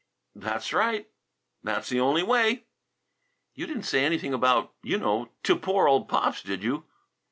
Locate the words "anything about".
4.03-4.73